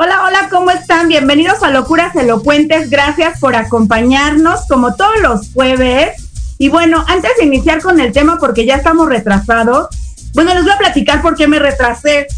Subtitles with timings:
[0.00, 1.08] Hola, hola, ¿cómo están?
[1.08, 2.88] Bienvenidos a Locuras Elocuentes.
[2.88, 6.54] Gracias por acompañarnos como todos los jueves.
[6.56, 9.88] Y bueno, antes de iniciar con el tema, porque ya estamos retrasados,
[10.34, 12.28] bueno, les voy a platicar por qué me retrasé.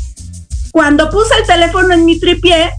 [0.73, 2.71] Cuando puse el teléfono en mi tripié,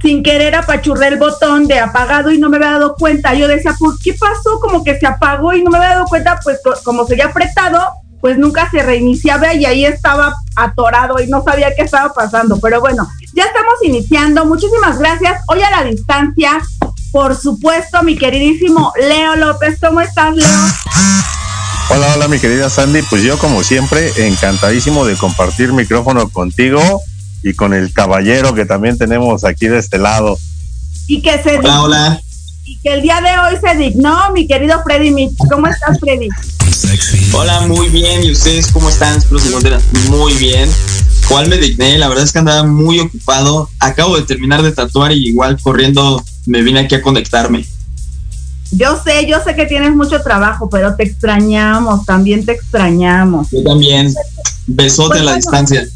[0.00, 3.34] sin querer apachurré el botón de apagado y no me había dado cuenta.
[3.34, 4.58] Yo decía, ¿por qué pasó?
[4.58, 7.78] Como que se apagó y no me había dado cuenta, pues como seguía apretado,
[8.20, 12.58] pues nunca se reiniciaba y ahí estaba atorado y no sabía qué estaba pasando.
[12.60, 14.44] Pero bueno, ya estamos iniciando.
[14.44, 15.42] Muchísimas gracias.
[15.48, 16.60] Hoy a la distancia,
[17.12, 19.78] por supuesto, mi queridísimo Leo López.
[19.80, 20.46] ¿Cómo estás, Leo?
[21.90, 23.02] Hola, hola, mi querida Sandy.
[23.02, 26.80] Pues yo, como siempre, encantadísimo de compartir micrófono contigo
[27.42, 30.38] y con el caballero que también tenemos aquí de este lado.
[31.08, 32.20] Y que se hola, hola.
[32.70, 35.36] Y que el día de hoy se dignó, mi querido Freddy Mitch.
[35.50, 36.28] ¿Cómo estás, Freddy?
[37.32, 38.22] Hola, muy bien.
[38.22, 39.18] ¿Y ustedes cómo están?
[39.18, 40.70] Espero se encuentren muy bien.
[41.28, 41.98] ¿Cuál me digné?
[41.98, 43.68] La verdad es que andaba muy ocupado.
[43.80, 47.66] Acabo de terminar de tatuar y igual corriendo me vine aquí a conectarme.
[48.70, 53.50] Yo sé, yo sé que tienes mucho trabajo, pero te extrañamos, también te extrañamos.
[53.50, 54.14] Yo también.
[54.68, 55.88] Besote pues, a la bueno, distancia.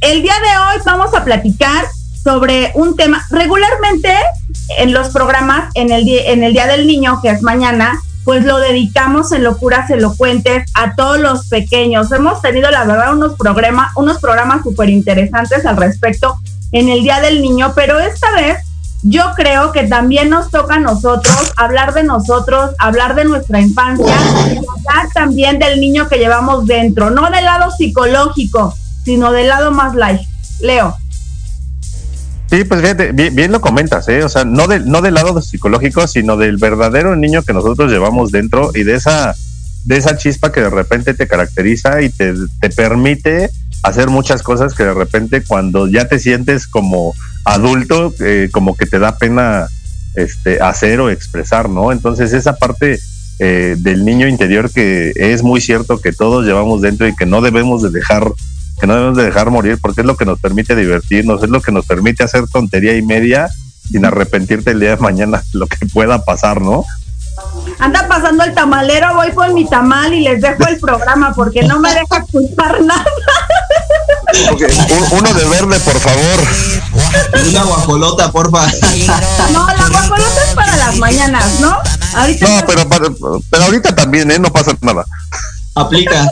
[0.00, 1.86] El día de hoy vamos a platicar
[2.22, 3.24] sobre un tema.
[3.30, 4.12] Regularmente
[4.78, 8.44] en los programas, en el, día, en el Día del Niño, que es mañana, pues
[8.44, 12.12] lo dedicamos en locuras elocuentes a todos los pequeños.
[12.12, 16.36] Hemos tenido, la verdad, unos programas, unos programas súper interesantes al respecto
[16.72, 18.58] en el Día del Niño, pero esta vez
[19.02, 24.14] yo creo que también nos toca a nosotros hablar de nosotros, hablar de nuestra infancia
[24.52, 29.70] y hablar también del niño que llevamos dentro, no del lado psicológico, sino del lado
[29.70, 30.20] más light.
[30.60, 30.94] Leo.
[32.50, 34.24] Sí, pues fíjate, bien, lo comentas, ¿eh?
[34.24, 38.32] O sea, no, de, no del lado psicológico, sino del verdadero niño que nosotros llevamos
[38.32, 39.36] dentro y de esa,
[39.84, 43.50] de esa chispa que de repente te caracteriza y te, te permite
[43.84, 48.86] hacer muchas cosas que de repente cuando ya te sientes como adulto, eh, como que
[48.86, 49.68] te da pena
[50.14, 51.92] este, hacer o expresar, ¿no?
[51.92, 52.98] Entonces esa parte
[53.38, 57.40] eh, del niño interior que es muy cierto que todos llevamos dentro y que no
[57.40, 58.30] debemos de dejar
[58.80, 61.60] que no debemos de dejar morir porque es lo que nos permite divertirnos, es lo
[61.60, 63.48] que nos permite hacer tontería y media
[63.90, 66.84] sin arrepentirte el día de mañana lo que pueda pasar, ¿no?
[67.78, 71.78] Anda pasando el tamalero, voy por mi tamal y les dejo el programa porque no
[71.78, 73.04] me deja culpar nada.
[74.52, 74.68] Okay.
[75.12, 76.40] Uno de verde, por favor.
[77.48, 78.66] Una guajolota, porfa.
[79.52, 81.76] No, la guajolota es para las mañanas, ¿no?
[82.14, 84.38] Ahorita no, pero, pero, pero ahorita también, ¿eh?
[84.38, 85.04] No pasa nada.
[85.74, 86.30] Aplica.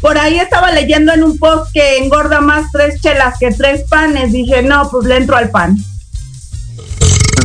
[0.00, 4.32] Por ahí estaba leyendo en un post que engorda más tres chelas que tres panes.
[4.32, 5.76] Dije, no, pues le entro al pan.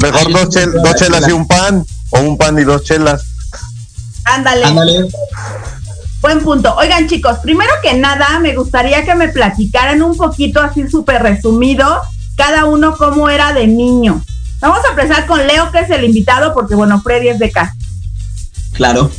[0.02, 3.24] Mejor dos, chel dos chelas y un pan, o un pan y dos chelas.
[4.26, 4.66] Ándale.
[4.66, 5.08] Ándale.
[6.22, 6.74] Buen punto.
[6.76, 12.02] Oigan, chicos, primero que nada, me gustaría que me platicaran un poquito así súper resumido,
[12.36, 14.24] cada uno cómo era de niño.
[14.60, 17.76] Vamos a empezar con Leo, que es el invitado, porque bueno, Freddy es de casa.
[18.74, 19.12] Claro.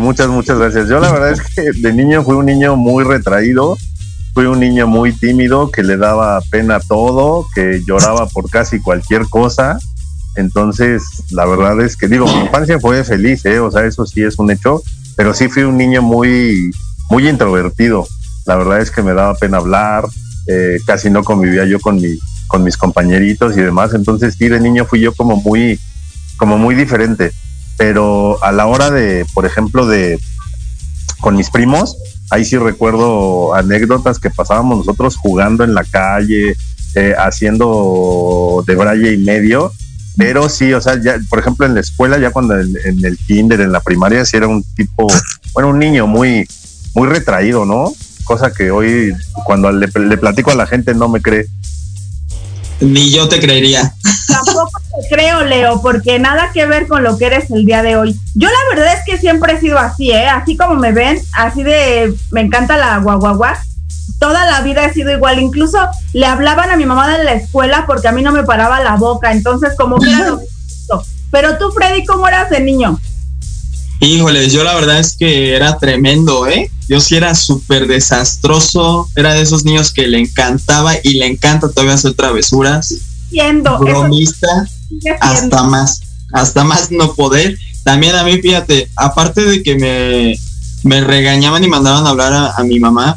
[0.00, 0.88] Muchas, muchas gracias.
[0.88, 3.78] Yo la verdad es que de niño fui un niño muy retraído,
[4.34, 9.28] fui un niño muy tímido, que le daba pena todo, que lloraba por casi cualquier
[9.28, 9.78] cosa.
[10.36, 13.60] Entonces, la verdad es que digo, mi infancia fue feliz, ¿eh?
[13.60, 14.82] o sea, eso sí es un hecho,
[15.16, 16.70] pero sí fui un niño muy,
[17.10, 18.06] muy introvertido.
[18.46, 20.06] La verdad es que me daba pena hablar,
[20.48, 23.94] eh, casi no convivía yo con mi, con mis compañeritos y demás.
[23.94, 25.78] Entonces, sí, de niño fui yo como muy,
[26.38, 27.32] como muy diferente
[27.82, 30.20] pero a la hora de, por ejemplo, de
[31.18, 31.96] con mis primos,
[32.30, 36.54] ahí sí recuerdo anécdotas que pasábamos nosotros jugando en la calle,
[36.94, 39.72] eh, haciendo de braille y medio,
[40.16, 43.60] pero sí, o sea, ya, por ejemplo, en la escuela, ya cuando en, el kinder,
[43.60, 45.08] en la primaria, sí era un tipo,
[45.52, 46.46] bueno, un niño muy,
[46.94, 47.92] muy retraído, ¿no?
[48.22, 49.12] Cosa que hoy,
[49.44, 51.46] cuando le, le platico a la gente, no me cree.
[52.82, 53.94] Ni yo te creería.
[54.26, 57.96] Tampoco te creo, Leo, porque nada que ver con lo que eres el día de
[57.96, 58.18] hoy.
[58.34, 60.28] Yo la verdad es que siempre he sido así, ¿eh?
[60.28, 63.58] Así como me ven, así de, me encanta la guaguaguá.
[64.18, 65.38] Toda la vida he sido igual.
[65.40, 65.78] Incluso
[66.12, 68.96] le hablaban a mi mamá de la escuela porque a mí no me paraba la
[68.96, 69.32] boca.
[69.32, 71.04] Entonces, como que era lo mismo.
[71.30, 73.00] Pero tú, Freddy, ¿cómo eras de niño?
[74.04, 76.68] Híjole, yo la verdad es que era tremendo, ¿eh?
[76.88, 81.68] Yo sí era súper desastroso, era de esos niños que le encantaba y le encanta
[81.68, 82.92] todavía hacer travesuras.
[83.30, 83.78] Siendo.
[83.78, 84.68] Bromista,
[85.20, 86.00] hasta más,
[86.32, 87.56] hasta más no poder.
[87.84, 90.36] También a mí, fíjate, aparte de que me,
[90.82, 93.16] me regañaban y mandaban a hablar a, a mi mamá,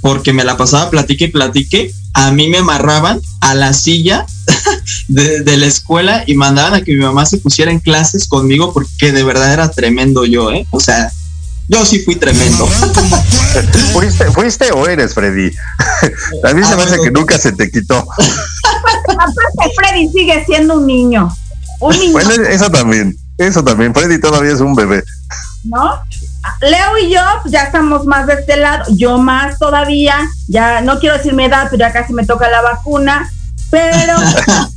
[0.00, 4.26] porque me la pasaba platique y platique, a mí me amarraban a la silla
[5.08, 8.72] de, de, la escuela y mandaban a que mi mamá se pusiera en clases conmigo
[8.72, 10.66] porque de verdad era tremendo yo, ¿eh?
[10.70, 11.10] O sea,
[11.68, 12.66] yo sí fui tremendo.
[13.92, 15.50] ¿Fuiste, ¿Fuiste o eres, Freddy?
[16.44, 17.96] A mí se me hace que nunca se te quitó.
[19.04, 21.34] Aparte, Freddy sigue siendo un niño.
[21.80, 22.12] Un niño.
[22.12, 23.16] Bueno, eso también.
[23.38, 23.94] Eso también.
[23.94, 25.02] Freddy todavía es un bebé.
[25.64, 26.00] ¿No?
[26.60, 30.14] Leo y yo pues, ya estamos más de este lado, yo más todavía,
[30.46, 33.30] ya no quiero decir mi edad, pero ya casi me toca la vacuna,
[33.74, 34.14] pero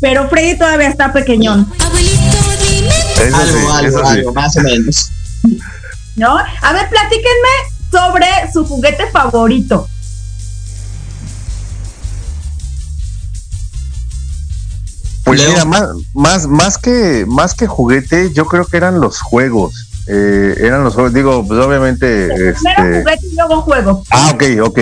[0.00, 1.66] pero Freddy todavía está pequeñón.
[3.20, 4.18] Eso algo, sí, algo, eso sí.
[4.18, 5.10] algo, más o menos.
[6.14, 6.38] ¿No?
[6.38, 7.48] A ver, platíquenme
[7.90, 9.88] sobre su juguete favorito.
[15.24, 15.50] Pues Leo.
[15.50, 19.88] mira, más, más, más que más que juguete, yo creo que eran los juegos.
[20.06, 22.28] Eh, eran los juegos, digo, pues obviamente.
[22.28, 23.00] Primero Este...
[23.00, 24.02] juguete y luego juego.
[24.10, 24.78] Ah, ok, ok.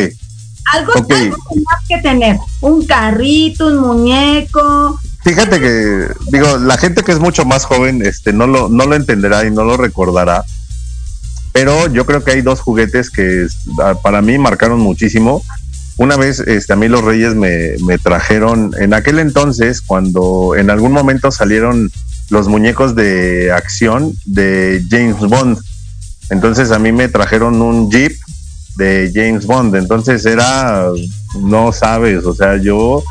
[0.72, 1.12] Algo, ok.
[1.12, 2.38] algo más que tener.
[2.60, 5.00] Un carrito, un muñeco.
[5.22, 8.94] Fíjate que, digo, la gente que es mucho más joven, este, no lo, no lo
[8.94, 10.44] entenderá y no lo recordará.
[11.52, 13.46] Pero yo creo que hay dos juguetes que
[13.82, 15.42] ah, para mí marcaron muchísimo.
[15.96, 20.70] Una vez, este, a mí los Reyes me, me trajeron, en aquel entonces, cuando en
[20.70, 21.90] algún momento salieron
[22.30, 25.58] los muñecos de acción de James Bond.
[26.30, 28.12] Entonces a mí me trajeron un Jeep
[28.78, 29.74] de James Bond.
[29.74, 30.86] Entonces era,
[31.42, 33.02] no sabes, o sea, yo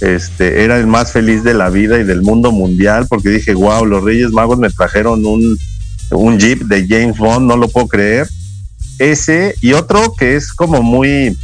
[0.00, 3.84] este, era el más feliz de la vida y del mundo mundial porque dije, wow,
[3.86, 5.58] los Reyes Magos me trajeron un,
[6.10, 8.28] un Jeep de James Bond, no lo puedo creer.
[8.98, 11.36] Ese y otro que es como muy,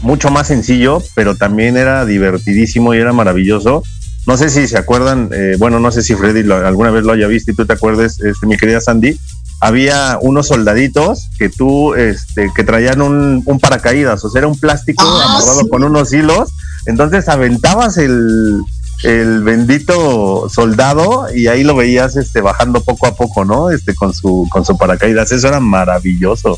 [0.00, 3.82] mucho más sencillo, pero también era divertidísimo y era maravilloso.
[4.26, 7.26] No sé si se acuerdan, eh, bueno, no sé si Freddy alguna vez lo haya
[7.26, 9.18] visto y tú te acuerdes, este, mi querida Sandy,
[9.60, 14.58] había unos soldaditos que tú, este, que traían un, un paracaídas, o sea, era un
[14.58, 15.68] plástico Ah, amarrado sí.
[15.68, 16.50] con unos hilos,
[16.86, 18.62] entonces aventabas el,
[19.04, 23.70] el bendito soldado y ahí lo veías este bajando poco a poco, ¿no?
[23.70, 26.56] Este con su con su paracaídas, eso era maravilloso.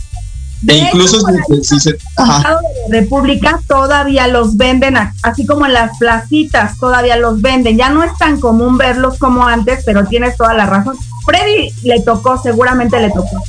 [0.63, 1.99] E De incluso hecho, si, si se.
[2.17, 2.37] Ajá.
[2.39, 7.79] Estado de la República todavía los venden, así como en las placitas todavía los venden.
[7.79, 10.97] Ya no es tan común verlos como antes, pero tienes toda la razón.
[11.31, 13.43] Freddy le tocó, seguramente le tocó.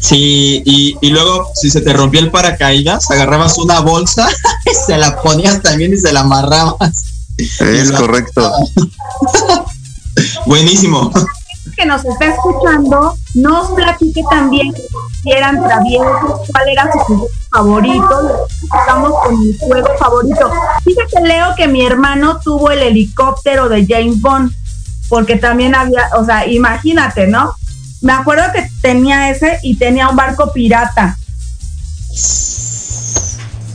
[0.00, 4.28] Sí, y, y luego si se te rompió el paracaídas, agarrabas una bolsa
[4.70, 7.04] y se la ponías también y se la amarrabas.
[7.38, 8.52] Es la- correcto.
[10.46, 11.10] Buenísimo.
[11.76, 14.74] Que nos está escuchando, nos platique también
[15.22, 18.46] si eran traviesos, cuál era su juguete favorito.
[18.80, 20.50] Estamos con mi juego favorito.
[20.84, 24.52] Fíjate, Leo, que mi hermano tuvo el helicóptero de James Bond,
[25.12, 27.54] porque también había, o sea, imagínate, ¿no?
[28.00, 31.18] Me acuerdo que tenía ese y tenía un barco pirata.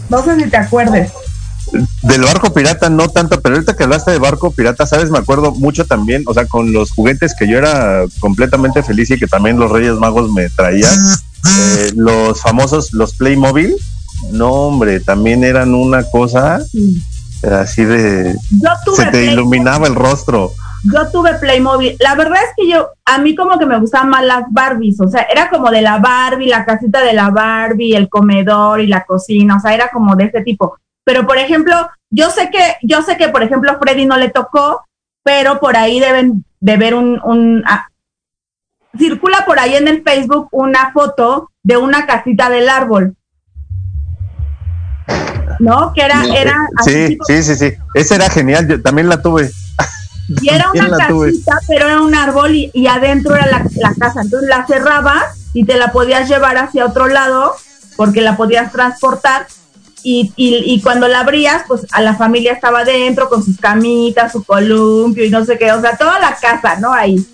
[0.10, 1.12] No sé si te acuerdes.
[2.02, 5.52] Del barco pirata no tanto, pero ahorita que hablaste de barco pirata, sabes, me acuerdo
[5.52, 9.60] mucho también, o sea, con los juguetes que yo era completamente feliz y que también
[9.60, 13.76] los Reyes Magos me traían, eh, los famosos, los Playmobil,
[14.32, 16.66] no hombre, también eran una cosa
[17.62, 20.56] así de, Yo tuve se te iluminaba el rostro.
[20.84, 21.96] Yo tuve Playmobil.
[22.00, 25.08] La verdad es que yo, a mí como que me gustaban más las Barbies, o
[25.08, 29.04] sea, era como de la Barbie, la casita de la Barbie, el comedor y la
[29.06, 30.78] cocina, o sea, era como de ese tipo.
[31.04, 31.74] Pero por ejemplo,
[32.10, 34.86] yo sé que, yo sé que por ejemplo Freddy no le tocó,
[35.24, 37.88] pero por ahí deben de ver un, un ah,
[38.98, 43.16] circula por ahí en el Facebook una foto de una casita del árbol.
[45.60, 45.92] ¿No?
[45.94, 49.50] Que era, era así Sí, sí, sí, sí, esa era genial, yo también la tuve.
[50.28, 51.28] Y era una tuve.
[51.32, 54.22] casita, pero era un árbol y, y adentro era la, la casa.
[54.22, 57.56] Entonces la cerrabas y te la podías llevar hacia otro lado
[57.96, 59.48] porque la podías transportar.
[60.04, 64.32] Y, y, y cuando la abrías, pues a la familia estaba dentro con sus camitas,
[64.32, 65.72] su columpio y no sé qué.
[65.72, 66.94] O sea, toda la casa, ¿no?
[66.94, 67.26] Ahí.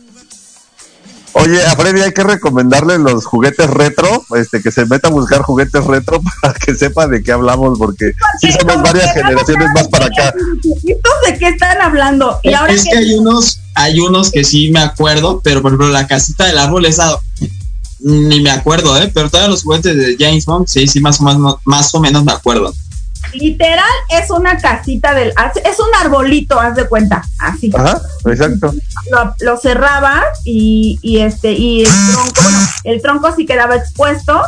[1.33, 5.41] Oye, a Freddy hay que recomendarle los juguetes retro, este, que se meta a buscar
[5.41, 10.05] juguetes retro para que sepa de qué hablamos, porque sí somos varias generaciones más para
[10.05, 10.33] acá.
[10.63, 12.39] ¿Estos de qué están hablando?
[12.43, 15.71] Y ahora es que que hay unos, hay unos que sí me acuerdo, pero por
[15.71, 17.19] ejemplo la casita del árbol esa
[18.03, 19.09] ni me acuerdo, ¿eh?
[19.13, 22.23] Pero todos los juguetes de James Bond, sí, sí, más o menos, más o menos
[22.23, 22.73] me acuerdo.
[23.33, 25.29] Literal es una casita del,
[25.63, 27.71] es un arbolito, haz de cuenta, así.
[27.75, 28.73] Ajá, exacto.
[29.11, 34.41] Lo, lo cerrabas y, y este, y el tronco, bueno, el tronco sí quedaba expuesto,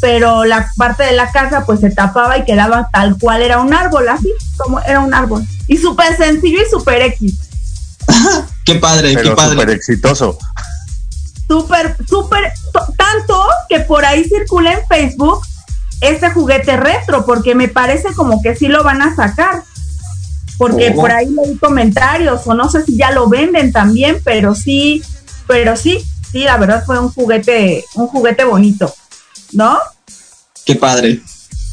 [0.00, 3.72] pero la parte de la casa pues se tapaba y quedaba tal cual era un
[3.72, 5.42] árbol, así como era un árbol.
[5.68, 7.34] Y súper sencillo y súper X.
[8.64, 9.72] Qué padre, qué Pero súper padre.
[9.74, 10.38] exitoso.
[11.48, 15.40] Súper, súper, to- tanto que por ahí circula en Facebook
[16.00, 19.62] este juguete retro, porque me parece como que sí lo van a sacar.
[20.58, 21.00] Porque Oh.
[21.00, 25.02] por ahí leí comentarios, o no sé si ya lo venden también, pero sí,
[25.46, 28.94] pero sí, sí, la verdad fue un juguete, un juguete bonito,
[29.52, 29.78] ¿no?
[30.64, 31.20] Qué padre.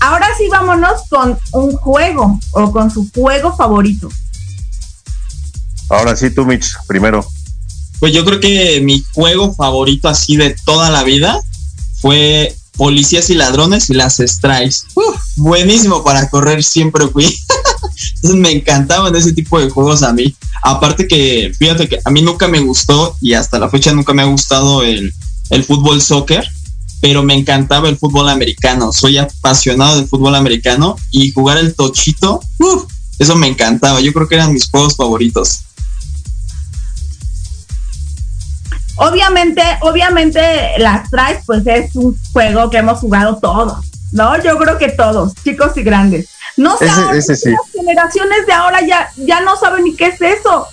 [0.01, 4.09] Ahora sí vámonos con un juego, o con su juego favorito.
[5.89, 7.25] Ahora sí, tú, Mitch, primero.
[7.99, 11.39] Pues yo creo que mi juego favorito así de toda la vida
[12.01, 14.77] fue Policías y Ladrones y las Strikes.
[15.35, 17.25] Buenísimo para correr, siempre fui.
[18.15, 20.35] Entonces me encantaban ese tipo de juegos a mí.
[20.63, 24.21] Aparte que, fíjate que a mí nunca me gustó y hasta la fecha nunca me
[24.21, 25.13] ha gustado el,
[25.49, 26.47] el fútbol soccer,
[27.01, 28.91] pero me encantaba el fútbol americano.
[28.91, 32.41] Soy apasionado del fútbol americano y jugar el tochito,
[33.19, 33.99] eso me encantaba.
[34.01, 35.61] Yo creo que eran mis juegos favoritos.
[38.97, 40.39] Obviamente, obviamente
[40.77, 44.41] las Strikes pues es un juego que hemos jugado todos, ¿no?
[44.43, 46.29] Yo creo que todos, chicos y grandes.
[46.57, 47.49] No sé, Ese- ahora ese sí.
[47.49, 50.67] las generaciones de ahora ya, ya no saben ni qué es eso.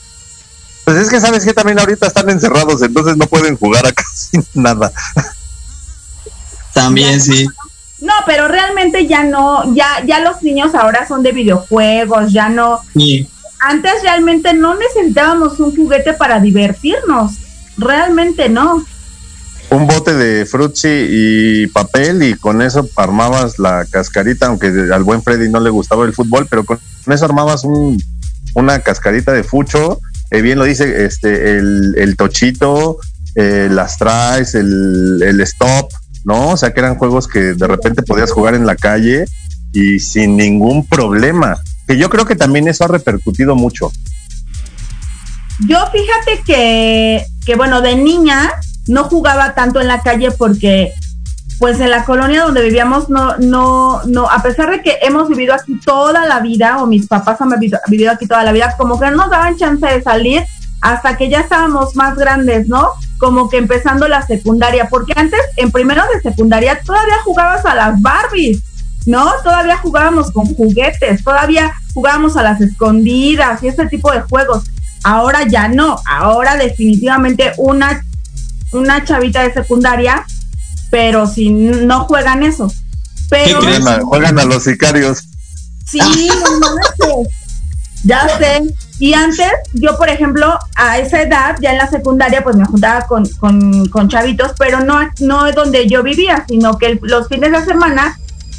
[0.85, 4.39] Pues es que sabes que también ahorita están encerrados, entonces no pueden jugar a casi
[4.55, 4.93] nada.
[6.75, 7.47] También sí.
[8.01, 12.81] No, pero realmente ya no, ya, ya los niños ahora son de videojuegos, ya no.
[12.95, 13.29] Sí.
[13.61, 17.33] Antes realmente no necesitábamos un juguete para divertirnos.
[17.81, 18.85] Realmente no.
[19.71, 25.23] Un bote de frutzi y papel y con eso armabas la cascarita, aunque al buen
[25.23, 28.03] Freddy no le gustaba el fútbol, pero con eso armabas un,
[28.55, 32.99] una cascarita de fucho, eh, bien lo dice, este, el, el tochito,
[33.37, 35.91] eh, las tries, el, el stop,
[36.25, 36.51] ¿no?
[36.51, 39.25] O sea que eran juegos que de repente podías jugar en la calle
[39.73, 41.59] y sin ningún problema.
[41.87, 43.93] Que yo creo que también eso ha repercutido mucho.
[45.69, 48.53] Yo fíjate que, que bueno, de niña
[48.87, 50.93] no jugaba tanto en la calle porque
[51.59, 55.53] pues en la colonia donde vivíamos no, no, no, a pesar de que hemos vivido
[55.53, 59.07] aquí toda la vida, o mis papás han vivido, aquí toda la vida, como que
[59.07, 60.45] no nos daban chance de salir
[60.81, 62.91] hasta que ya estábamos más grandes, ¿no?
[63.19, 68.01] Como que empezando la secundaria, porque antes, en primero de secundaria, todavía jugabas a las
[68.01, 68.63] Barbies,
[69.07, 69.29] ¿no?
[69.43, 74.71] Todavía jugábamos con juguetes, todavía jugábamos a las escondidas y ese tipo de juegos.
[75.03, 78.05] Ahora ya no, ahora definitivamente una,
[78.73, 80.25] una chavita de secundaria,
[80.91, 82.71] pero si no juegan eso.
[83.31, 83.81] Pero crees?
[83.81, 85.29] Juegan a, juegan a los sicarios.
[85.87, 86.29] sí,
[86.61, 87.23] no
[88.05, 88.63] ya sé.
[88.99, 93.07] Y antes, yo, por ejemplo, a esa edad, ya en la secundaria, pues me juntaba
[93.07, 97.29] con, con, con chavitos, pero no, no es donde yo vivía, sino que el- los
[97.29, 98.19] fines de semana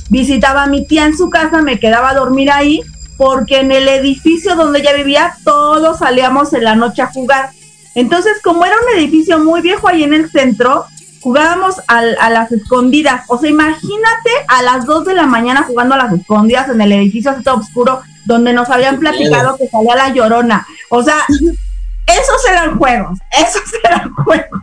[0.10, 2.82] visitaba a mi tía en su casa, me quedaba a dormir ahí,
[3.22, 7.52] porque en el edificio donde ella vivía, todos salíamos en la noche a jugar.
[7.94, 10.86] Entonces, como era un edificio muy viejo ahí en el centro,
[11.22, 13.26] jugábamos al- a las escondidas.
[13.28, 16.92] O sea, imagínate a las 2 de la mañana jugando a las escondidas en el
[16.94, 20.66] edificio así todo oscuro, donde nos habían platicado que salía la llorona.
[20.90, 21.18] O sea,
[22.08, 24.62] esos eran juegos, esos eran juegos,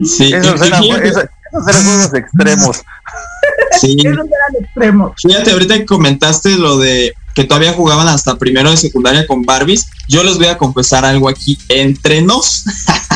[0.00, 1.28] Sí, Esos eran, esos
[1.68, 2.82] eran juegos extremos.
[3.80, 3.96] sí.
[3.98, 5.12] esos eran extremos.
[5.20, 9.86] Fíjate, ahorita que comentaste lo de que todavía jugaban hasta primero de secundaria con Barbies,
[10.08, 12.64] yo les voy a confesar algo aquí entre nos.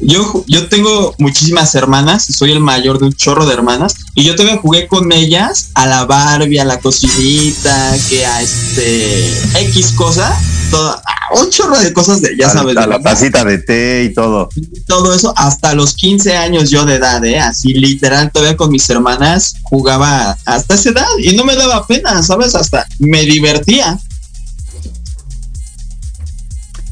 [0.00, 4.24] yo, yo tengo muchísimas hermanas y soy el mayor de un chorro de hermanas y
[4.24, 9.28] yo todavía jugué con ellas a la Barbie, a la cocinita, que a este
[9.60, 11.02] X cosa, toda,
[11.36, 13.10] un chorro de cosas de, ya a, sabes, de la papá.
[13.10, 14.48] tacita de té y todo.
[14.86, 17.40] todo eso hasta los 15 años yo de edad, ¿eh?
[17.40, 22.22] Así literal, todavía con mis hermanas jugaba hasta esa edad y no me daba pena,
[22.22, 22.54] ¿sabes?
[22.54, 23.98] Hasta me divertía.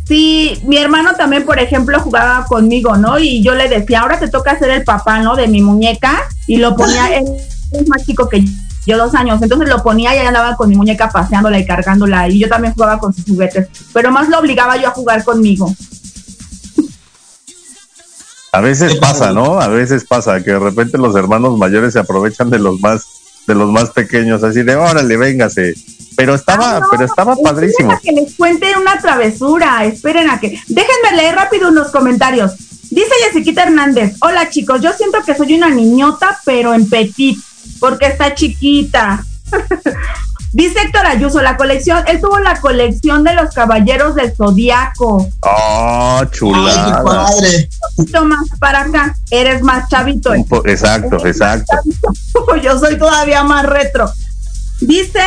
[0.07, 3.19] Sí, mi hermano también, por ejemplo, jugaba conmigo, ¿no?
[3.19, 5.35] Y yo le decía, ahora te toca ser el papá, ¿no?
[5.35, 6.23] De mi muñeca.
[6.47, 7.25] Y lo ponía, él
[7.73, 8.45] es más chico que
[8.87, 9.43] yo, dos años.
[9.43, 12.29] Entonces lo ponía y ahí andaba con mi muñeca paseándola y cargándola.
[12.29, 13.69] Y yo también jugaba con sus juguetes.
[13.93, 15.75] Pero más lo obligaba yo a jugar conmigo.
[18.53, 19.33] A veces pasa.
[19.33, 19.61] ¿no?
[19.61, 23.05] A veces pasa que de repente los hermanos mayores se aprovechan de los más
[23.47, 25.75] de los más pequeños, así de órale, véngase.
[26.17, 27.93] Pero estaba, Ay, no, pero estaba padrísimo.
[27.93, 29.85] a que les cuente una travesura.
[29.85, 30.49] Esperen a que.
[30.69, 32.53] Déjenme leer rápido unos comentarios.
[32.91, 37.39] Dice Jessiquita Hernández: Hola chicos, yo siento que soy una niñota, pero en petit,
[37.81, 39.25] porque está chiquita.
[40.53, 45.29] Dice Héctor Ayuso, la colección, él tuvo la colección de los caballeros del zodiaco.
[45.43, 47.03] Oh, Ay, qué chulada.
[47.05, 47.69] padre.
[47.91, 50.33] Un poquito más para acá, eres más chavito.
[50.49, 51.77] Po- exacto, exacto.
[52.63, 54.11] Yo soy todavía más retro.
[54.81, 55.21] Dice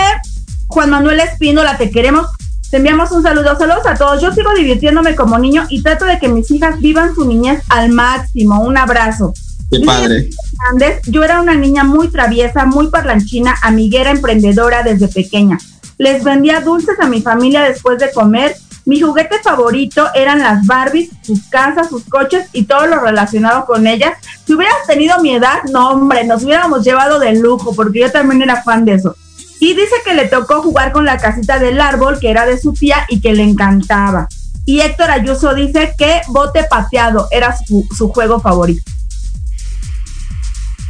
[0.70, 2.28] Juan Manuel Espínola, te queremos.
[2.70, 3.58] Te enviamos un saludo.
[3.58, 4.22] Saludos a todos.
[4.22, 7.90] Yo sigo divirtiéndome como niño y trato de que mis hijas vivan su niñez al
[7.90, 8.62] máximo.
[8.62, 9.34] Un abrazo.
[9.72, 10.30] Qué padre.
[10.54, 15.58] Hernández, yo era una niña muy traviesa, muy parlanchina, amiguera, emprendedora desde pequeña.
[15.98, 18.56] Les vendía dulces a mi familia después de comer.
[18.86, 23.88] Mi juguete favorito eran las Barbies, sus casas, sus coches y todo lo relacionado con
[23.88, 24.14] ellas.
[24.46, 28.44] Si hubieras tenido mi edad, no hombre, nos hubiéramos llevado de lujo porque yo también
[28.44, 29.16] era fan de eso.
[29.60, 32.74] Y dice que le tocó jugar con la casita del árbol que era de su
[32.74, 34.28] tía y que le encantaba.
[34.66, 38.84] Y Héctor Ayuso dice que bote pateado era su, su juego favorito.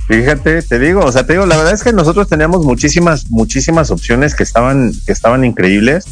[0.08, 3.92] Fíjate, te digo, o sea, te digo, la verdad es que nosotros teníamos muchísimas, muchísimas
[3.92, 6.06] opciones que estaban, que estaban increíbles.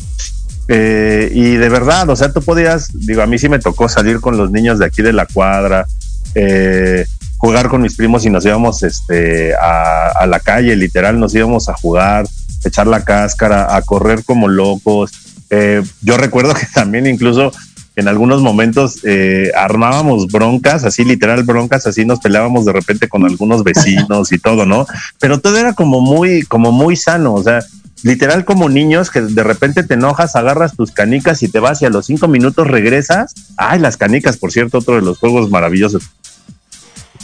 [0.68, 4.20] Eh, y de verdad, o sea, tú podías, digo, a mí sí me tocó salir
[4.20, 5.88] con los niños de aquí de la cuadra,
[6.36, 7.06] eh,
[7.38, 11.68] jugar con mis primos y nos íbamos este, a, a la calle, literal, nos íbamos
[11.68, 12.28] a jugar,
[12.68, 15.12] echar la cáscara, a correr como locos.
[15.50, 17.52] Eh, yo recuerdo que también incluso
[17.96, 23.26] en algunos momentos eh, armábamos broncas, así literal broncas, así nos peleábamos de repente con
[23.26, 24.86] algunos vecinos y todo, ¿no?
[25.20, 27.60] Pero todo era como muy, como muy sano, o sea,
[28.04, 31.86] literal como niños que de repente te enojas, agarras tus canicas y te vas y
[31.86, 33.34] a los cinco minutos regresas.
[33.58, 36.04] Ay, las canicas, por cierto, otro de los juegos maravillosos.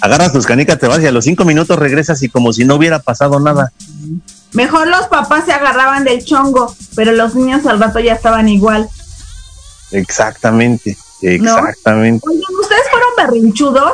[0.01, 2.75] Agarras tus canicas, te vas y a los cinco minutos regresas y como si no
[2.75, 3.71] hubiera pasado nada.
[4.53, 8.87] Mejor los papás se agarraban del chongo, pero los niños al rato ya estaban igual.
[9.91, 12.25] Exactamente, exactamente.
[12.27, 13.93] ¿ustedes fueron berrinchudos?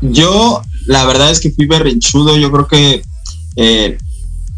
[0.00, 2.36] Yo, la verdad es que fui berrinchudo.
[2.36, 3.02] Yo creo que,
[3.56, 3.98] eh,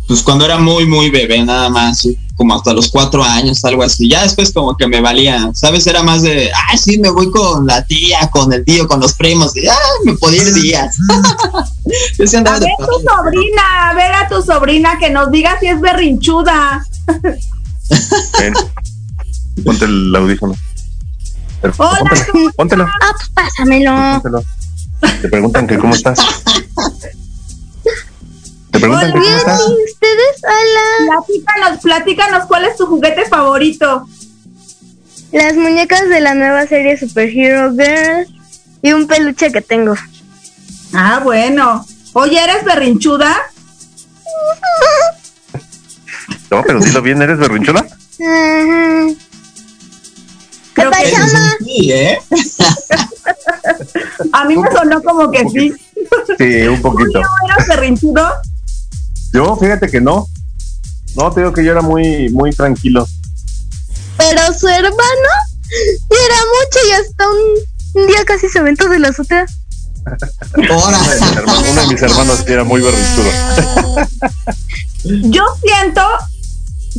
[0.07, 2.07] pues cuando era muy, muy bebé, nada más,
[2.41, 4.09] como hasta los cuatro años, algo así.
[4.09, 5.87] Ya después, como que me valía, ¿sabes?
[5.87, 9.13] Era más de, ah, sí, me voy con la tía, con el tío, con los
[9.13, 9.55] primos.
[9.59, 9.77] Y, ah,
[10.07, 10.97] me podía ir días.
[12.19, 15.31] Yo sí andaba A de ver tu sobrina, a ver a tu sobrina que nos
[15.31, 16.83] diga si es berrinchuda.
[18.39, 18.55] Ven,
[19.63, 20.55] ponte el audífono.
[21.61, 23.93] Pero, Hola, póntelo, póntelo, Ah, pues pásamelo.
[24.23, 24.45] póntelo.
[25.21, 26.19] Te preguntan que cómo estás.
[28.73, 29.61] Te preguntan que cómo Bien, estás.
[29.61, 30.43] ¿y ustedes?
[30.45, 31.23] Hola.
[31.27, 34.07] Platícanos, platícanos cuál es tu juguete favorito.
[35.33, 38.27] Las muñecas de la nueva serie Super Hero Girl
[38.83, 39.95] y un peluche que tengo.
[40.93, 41.87] Ah, bueno.
[42.15, 43.37] Oye, ¿eres berrinchuda?
[46.51, 47.87] No, pero dilo bien, ¿eres berrinchuda?
[48.19, 49.17] ¿Qué
[50.75, 51.57] Creo que pasa?
[51.65, 52.19] Sí, ¿eh?
[54.33, 55.73] A mí me sonó como que sí.
[56.39, 57.21] Sí, un poquito.
[57.21, 58.29] ¿Tú eras berrinchudo?
[59.33, 60.27] Yo, fíjate que no.
[61.17, 63.07] No, te digo que yo era muy, muy tranquilo.
[64.17, 64.95] Pero su hermano
[66.11, 69.47] era mucho y hasta un, un día casi se aventó de la azotea.
[70.71, 70.99] Ahora.
[70.99, 73.31] Uno de mis hermanos, uno de mis hermanos sí era muy berrinchudo.
[75.31, 76.03] Yo siento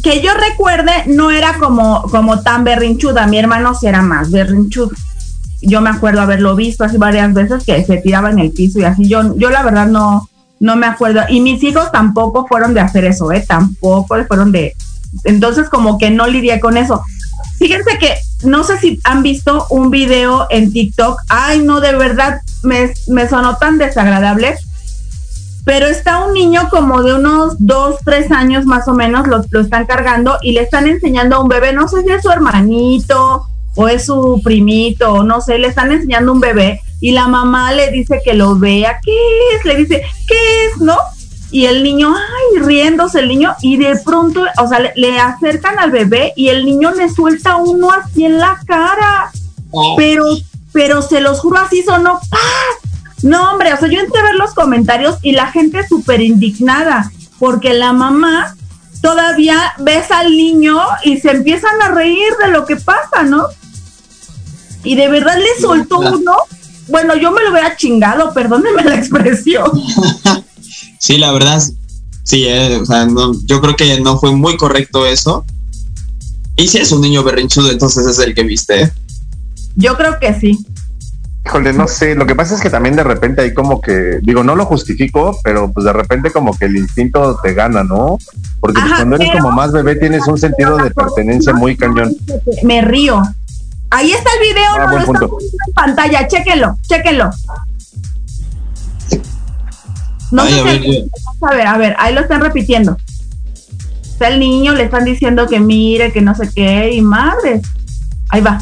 [0.04, 3.28] que yo recuerde no era como, como tan berrinchuda.
[3.28, 4.92] Mi hermano sí era más berrinchudo.
[5.62, 8.84] Yo me acuerdo haberlo visto así varias veces que se tiraba en el piso y
[8.84, 9.08] así.
[9.08, 10.28] Yo, yo la verdad no,
[10.62, 11.22] no me acuerdo.
[11.28, 13.44] Y mis hijos tampoco fueron de hacer eso, ¿eh?
[13.46, 14.76] Tampoco fueron de...
[15.26, 17.04] Entonces como que no lidié con eso.
[17.58, 21.20] Fíjense que no sé si han visto un video en TikTok.
[21.30, 24.56] Ay, no, de verdad me, me sonó tan desagradable.
[25.66, 29.62] Pero está un niño como de unos dos, tres años más o menos, lo, lo
[29.62, 33.46] están cargando y le están enseñando a un bebé, no sé si es su hermanito
[33.76, 37.74] o es su primito, o no sé, le están enseñando un bebé y la mamá
[37.74, 39.18] le dice que lo vea, ¿qué
[39.56, 39.66] es?
[39.66, 40.80] Le dice, ¿qué es?
[40.80, 40.98] ¿No?
[41.50, 45.80] Y el niño, ay, riéndose el niño, y de pronto, o sea, le, le acercan
[45.80, 49.32] al bebé y el niño le suelta uno así en la cara.
[49.72, 50.26] Oh, Pero,
[50.72, 52.20] pero se los juro, así sonó.
[52.30, 52.40] ¡pah!
[53.24, 57.12] No, hombre, o sea, yo entré a ver los comentarios y la gente súper indignada,
[57.40, 58.56] porque la mamá
[59.02, 63.48] todavía besa al niño y se empiezan a reír de lo que pasa, ¿no?
[64.84, 66.36] Y de verdad le soltó uno.
[66.92, 69.72] Bueno, yo me lo hubiera chingado, perdónenme la expresión.
[71.00, 71.60] Sí, la verdad,
[72.24, 75.44] sí, eh, o sea, no, yo creo que no fue muy correcto eso.
[76.56, 78.84] Y si es un niño berrinchudo, entonces es el que viste.
[78.84, 78.92] ¿eh?
[79.76, 80.64] Yo creo que sí.
[81.44, 84.44] Híjole, no sé, lo que pasa es que también de repente hay como que, digo,
[84.44, 88.20] no lo justifico, pero pues de repente como que el instinto te gana, ¿no?
[88.60, 92.16] Porque pues, Ajá, cuando eres como más bebé tienes un sentido de pertenencia muy cañón.
[92.62, 93.24] Me río.
[93.92, 95.30] Ahí está el video, Ah, no lo punto.
[95.30, 96.28] poniendo en pantalla.
[96.28, 97.30] Chéquenlo, chéquenlo.
[100.32, 101.04] No Ay, sé a si ver,
[101.42, 102.96] a ver, a ver, ahí lo están repitiendo.
[104.02, 107.62] Está el niño, le están diciendo que mire, que no sé qué, y madre.
[108.30, 108.62] Ahí va.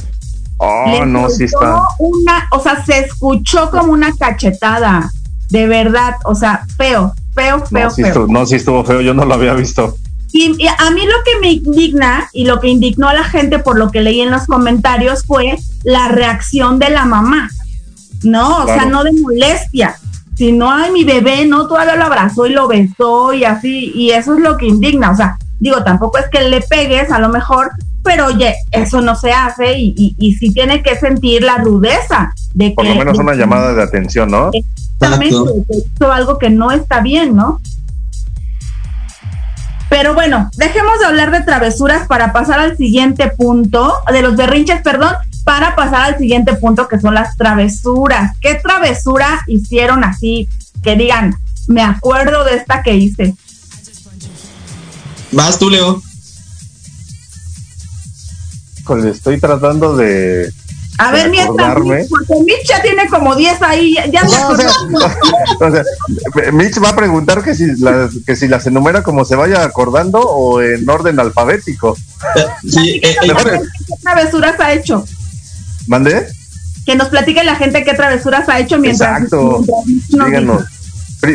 [0.57, 1.79] Oh, Le no, sí está.
[1.99, 5.11] Una, o sea, se escuchó como una cachetada.
[5.49, 8.07] De verdad, o sea, feo, feo, feo, No sí, feo.
[8.07, 9.95] estuvo, no, sí estuvo feo, yo no lo había visto.
[10.31, 13.59] Y, y a mí lo que me indigna y lo que indignó a la gente
[13.59, 17.49] por lo que leí en los comentarios fue la reacción de la mamá.
[18.23, 19.95] No, o sea, no de molestia,
[20.35, 24.35] sino, ay, mi bebé, no, todavía lo abrazó y lo besó y así, y eso
[24.35, 25.11] es lo que indigna.
[25.11, 27.71] O sea, digo, tampoco es que le pegues a lo mejor,
[28.03, 32.33] pero oye, eso no se hace y, y, y sí tiene que sentir la rudeza
[32.53, 32.75] de que...
[32.75, 34.51] Por lo menos de una llamada de atención, ¿no?
[34.53, 35.35] Exactamente,
[35.69, 37.59] hizo algo que no está bien, ¿no?
[39.89, 44.81] Pero bueno, dejemos de hablar de travesuras para pasar al siguiente punto, de los berrinches,
[44.83, 48.37] perdón, para pasar al siguiente punto que son las travesuras.
[48.39, 50.47] ¿Qué travesura hicieron así?
[50.83, 51.35] Que digan,
[51.67, 53.35] me acuerdo de esta que hice.
[55.31, 56.01] Vas tú, Leo.
[58.79, 60.51] Híjole, estoy tratando de.
[61.01, 62.05] A ver, mientras, acordarme.
[62.09, 64.69] porque Mitch ya tiene como 10 ahí, ya, No, o sea,
[65.59, 65.83] o sea,
[66.51, 70.19] Mitch va a preguntar que si las que si las enumera como se vaya acordando
[70.19, 71.97] o en orden alfabético.
[72.35, 73.29] Eh, Sí, eh, eh,
[73.87, 75.05] ¿Qué travesuras ha hecho?
[75.87, 76.27] ¿Mandé?
[76.85, 79.63] Que nos platique la gente qué travesuras ha hecho mientras, Exacto.
[79.65, 80.63] mientras Mitch nos Díganos.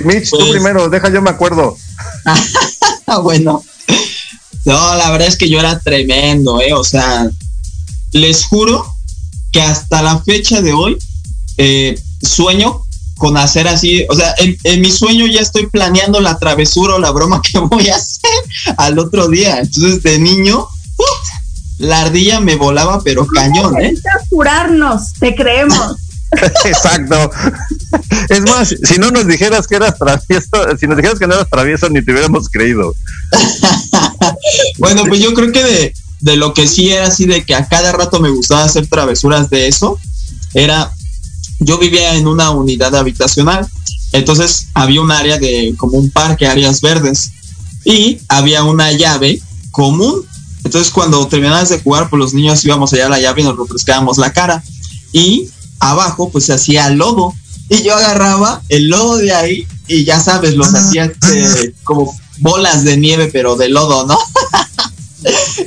[0.05, 1.77] Mitch, tú Pues- primero, deja yo me acuerdo.
[3.23, 3.62] Bueno.
[4.65, 6.73] No, la verdad es que yo era tremendo, ¿eh?
[6.73, 7.29] O sea,
[8.12, 8.94] les juro
[9.55, 10.99] que hasta la fecha de hoy
[11.59, 12.83] eh, sueño
[13.17, 16.99] con hacer así, o sea, en, en mi sueño ya estoy planeando la travesura o
[16.99, 19.61] la broma que voy a hacer al otro día.
[19.61, 20.67] Entonces, de niño,
[21.79, 23.95] la ardilla me volaba, pero cañón, ¿eh?
[24.29, 25.99] Jurarnos, te creemos.
[26.65, 27.31] Exacto.
[28.31, 31.49] Es más, si no nos dijeras que eras travieso, si nos dijeras que no eras
[31.49, 32.93] travieso, ni te hubiéramos creído.
[34.79, 35.95] Bueno, pues yo creo que de,
[36.25, 39.51] de lo que sí era así de que a cada rato me gustaba hacer travesuras
[39.51, 39.99] de eso,
[40.55, 40.91] era,
[41.59, 43.68] yo vivía en una unidad habitacional,
[44.12, 47.31] entonces había un área de como un parque, áreas verdes,
[47.85, 50.25] y había una llave común.
[50.64, 53.59] Entonces cuando terminabas de jugar, pues los niños íbamos allá a la llave y nos
[53.59, 54.64] refrescábamos la cara.
[55.12, 57.35] Y abajo pues se hacía lodo.
[57.68, 62.83] Y yo agarraba el lodo de ahí y ya sabes, los hacía este, como bolas
[62.85, 64.18] de nieve, pero de lodo, ¿no?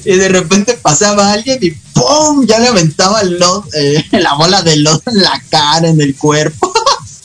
[0.06, 2.46] y de repente pasaba alguien y ¡pum!
[2.46, 6.16] Ya le aventaba el lodo, eh, la bola de lodo en la cara, en el
[6.16, 6.72] cuerpo.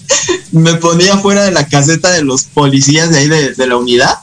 [0.52, 4.18] Me ponía fuera de la caseta de los policías de ahí de, de la unidad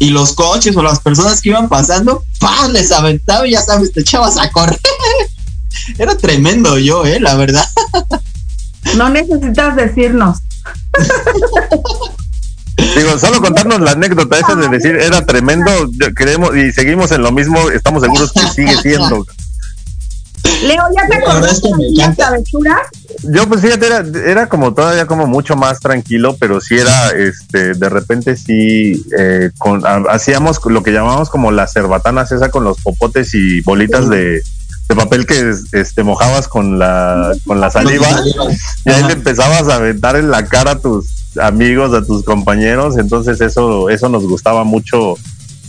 [0.00, 2.72] y los coches o las personas que iban pasando, ¡pam!
[2.72, 4.80] Les aventaba y ya sabes, te echabas a correr.
[5.98, 7.20] Era tremendo yo, ¿eh?
[7.20, 7.66] La verdad.
[8.96, 10.38] No necesitas decirnos.
[12.96, 15.70] Digo, solo contarnos la anécdota esa de decir era tremendo,
[16.14, 19.24] creemos y seguimos en lo mismo, estamos seguros que sigue siendo.
[20.62, 22.76] Leo, ¿ya te acordaste de travesura?
[23.22, 27.74] Yo pues fíjate, era, era como todavía como mucho más tranquilo, pero sí era, este,
[27.74, 32.64] de repente sí, eh, con, ha- hacíamos lo que llamábamos como las cerbatanas esa con
[32.64, 34.42] los popotes y bolitas de,
[34.88, 38.08] de papel que este, mojabas con la, con la saliva.
[38.84, 41.06] Y ahí le empezabas a aventar en la cara a tus
[41.38, 45.16] amigos, a tus compañeros, entonces eso, eso nos gustaba mucho,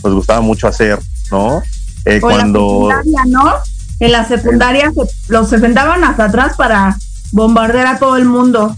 [0.04, 0.98] nos gustaba mucho hacer,
[1.30, 1.62] ¿no?
[2.04, 3.54] Eh, O cuando la secundaria, ¿no?
[4.00, 6.96] En la secundaria se- los se sentaban hasta atrás para
[7.30, 8.76] bombardear a todo el mundo.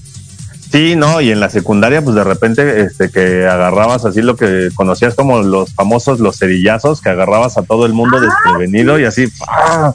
[0.70, 4.70] sí, no, y en la secundaria, pues de repente, este, que agarrabas así lo que
[4.74, 9.28] conocías como los famosos los cerillazos, que agarrabas a todo el mundo desprevenido y así,
[9.49, 9.95] ¡ah!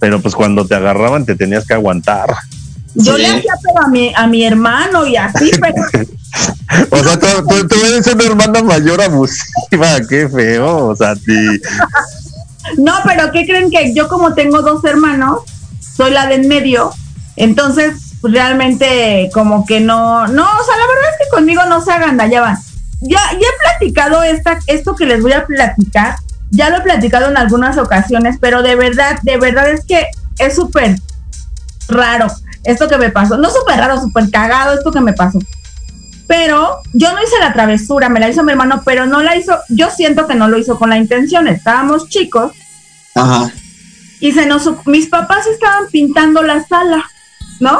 [0.00, 2.34] pero pues cuando te agarraban te tenías que aguantar.
[2.98, 3.22] Yo Sí.
[3.22, 5.74] le hacía pero a mi, a mi hermano y así, pero
[6.90, 11.60] O sea, tú, tú, tú eres una hermana mayor abusiva, qué feo, o sea, ti-
[12.78, 15.40] no, pero ¿qué creen que yo como tengo dos hermanos,
[15.96, 16.92] soy la de en medio,
[17.36, 21.80] entonces pues, realmente como que no, no, o sea, la verdad es que conmigo no
[21.84, 22.58] se agandallaban.
[23.00, 26.16] Ya, ya he platicado esta, esto que les voy a platicar,
[26.50, 30.06] ya lo he platicado en algunas ocasiones, pero de verdad, de verdad es que
[30.38, 30.96] es súper
[31.88, 32.26] raro
[32.66, 33.36] esto que me pasó.
[33.36, 35.38] No súper raro, súper cagado esto que me pasó.
[36.26, 39.56] Pero yo no hice la travesura, me la hizo mi hermano, pero no la hizo,
[39.68, 41.46] yo siento que no lo hizo con la intención.
[41.46, 42.52] Estábamos chicos
[43.14, 43.52] Ajá.
[44.20, 47.04] y se nos, mis papás estaban pintando la sala,
[47.60, 47.78] ¿no?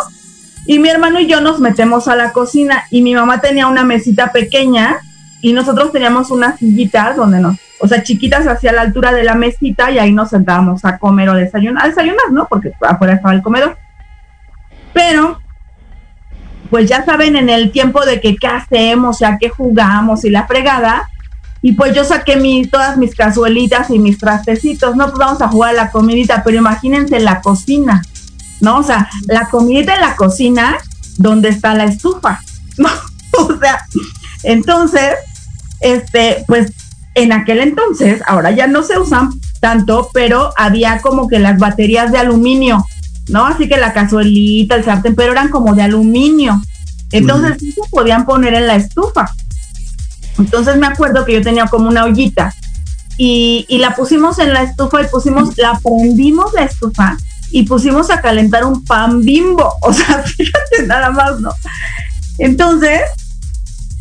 [0.66, 3.84] Y mi hermano y yo nos metemos a la cocina y mi mamá tenía una
[3.84, 4.98] mesita pequeña
[5.40, 9.34] y nosotros teníamos unas sillitas donde nos, o sea, chiquitas hacia la altura de la
[9.34, 12.46] mesita y ahí nos sentábamos a comer o desayunar, a desayunar, ¿no?
[12.48, 13.76] Porque afuera estaba el comedor.
[14.96, 15.38] Pero,
[16.70, 20.46] pues ya saben, en el tiempo de que qué hacemos, ya qué jugamos y la
[20.46, 21.10] fregada,
[21.60, 25.48] Y pues yo saqué mi, todas mis cazuelitas y mis trastecitos, no, pues vamos a
[25.48, 28.02] jugar a la comidita, pero imagínense la cocina,
[28.60, 28.78] ¿no?
[28.78, 30.78] O sea, la comidita en la cocina,
[31.18, 32.40] donde está la estufa,
[32.78, 32.88] ¿no?
[33.38, 33.84] O sea,
[34.44, 35.14] entonces,
[35.80, 36.72] este, pues
[37.14, 39.30] en aquel entonces, ahora ya no se usan
[39.60, 42.86] tanto, pero había como que las baterías de aluminio,
[43.28, 43.46] ¿no?
[43.46, 46.60] Así que la cazuelita, el sartén, pero eran como de aluminio.
[47.12, 49.30] Entonces sí se podían poner en la estufa.
[50.38, 52.52] Entonces me acuerdo que yo tenía como una ollita
[53.16, 57.16] y, y la pusimos en la estufa y pusimos, la prendimos la estufa
[57.50, 59.72] y pusimos a calentar un pan bimbo.
[59.82, 61.52] O sea, fíjate nada más, ¿no?
[62.38, 63.00] Entonces,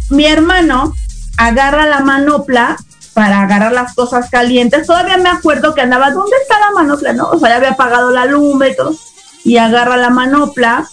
[0.10, 0.94] mi hermano
[1.38, 2.78] agarra la manopla
[3.14, 4.88] para agarrar las cosas calientes.
[4.88, 7.14] Todavía me acuerdo que andaba, ¿dónde está la manopla?
[7.14, 8.94] No, o sea, ya había apagado la lumbre y todo.
[9.46, 10.90] Y agarra la manopla,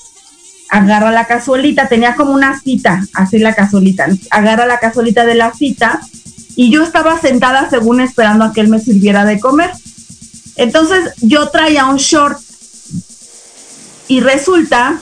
[0.71, 4.07] agarra la cazuelita, tenía como una cita, así la cazuelita.
[4.31, 6.01] Agarra la cazuelita de la cita
[6.55, 9.71] y yo estaba sentada según esperando a que él me sirviera de comer.
[10.57, 12.39] Entonces yo traía un short
[14.09, 15.01] y resulta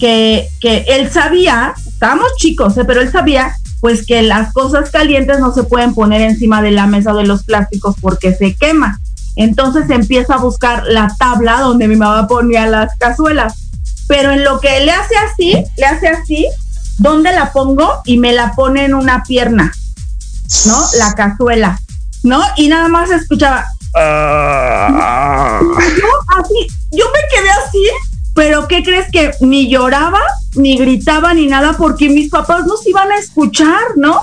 [0.00, 2.84] que, que él sabía, estábamos chicos, ¿eh?
[2.84, 6.86] pero él sabía pues que las cosas calientes no se pueden poner encima de la
[6.86, 9.00] mesa de los plásticos porque se quema.
[9.36, 13.54] Entonces empieza a buscar la tabla donde mi mamá ponía las cazuelas.
[14.08, 16.46] Pero en lo que le hace así, le hace así,
[16.98, 18.02] ¿dónde la pongo?
[18.04, 19.72] Y me la pone en una pierna,
[20.66, 20.84] ¿no?
[20.98, 21.78] La cazuela,
[22.22, 22.40] ¿no?
[22.56, 23.64] Y nada más escuchaba.
[23.94, 24.00] Yo
[26.38, 27.84] así, yo me quedé así,
[28.34, 30.20] pero ¿qué crees que ni lloraba,
[30.54, 34.20] ni gritaba, ni nada, porque mis papás nos iban a escuchar, ¿no?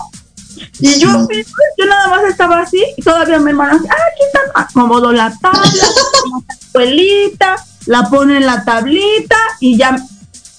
[0.79, 1.43] Y yo, así,
[1.77, 5.61] yo nada más estaba así, y todavía mi hermana, ah, aquí está, acomodo la tabla,
[6.73, 7.55] la
[7.85, 9.95] la pone en la tablita, y ya,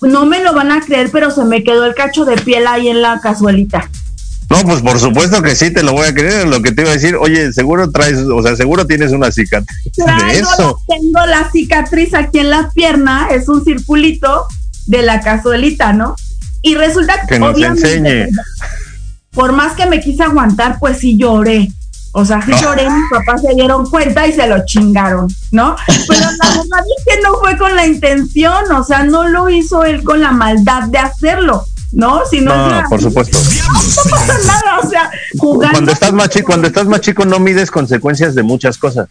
[0.02, 2.88] no me lo van a creer, pero se me quedó el cacho de piel ahí
[2.88, 3.88] en la cazuelita.
[4.50, 6.46] No, pues por supuesto que sí, te lo voy a creer.
[6.46, 9.92] Lo que te iba a decir, oye, seguro traes, o sea, seguro tienes una cicatriz
[9.94, 10.80] de eso.
[10.86, 14.46] tengo la cicatriz aquí en la pierna, es un circulito
[14.86, 16.14] de la cazuelita, ¿no?
[16.62, 18.28] Y resulta Que nos obviamente, enseñe.
[19.34, 21.70] Por más que me quise aguantar, pues sí lloré.
[22.16, 25.74] O sea, sí lloré, mis papás se dieron cuenta y se lo chingaron, ¿no?
[26.06, 29.82] Pero la verdad es que no fue con la intención, o sea, no lo hizo
[29.82, 32.20] él con la maldad de hacerlo, ¿no?
[32.30, 33.36] Sino No, que- por supuesto.
[34.04, 35.72] no pasa nada, o sea, jugando.
[35.72, 39.08] Cuando estás más chico, cuando estás más chico no mides consecuencias de muchas cosas.